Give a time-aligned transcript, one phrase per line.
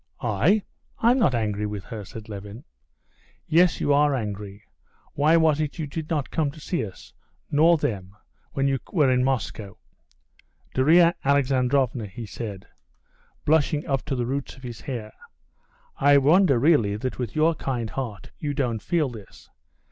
[0.23, 0.63] "I?
[0.97, 2.63] I'm not angry with her," said Levin.
[3.45, 4.63] "Yes, you are angry.
[5.13, 7.13] Why was it you did not come to see us
[7.51, 8.15] nor them
[8.53, 9.77] when you were in Moscow?"
[10.73, 12.65] "Darya Alexandrovna," he said,
[13.45, 15.13] blushing up to the roots of his hair,
[15.97, 19.51] "I wonder really that with your kind heart you don't feel this.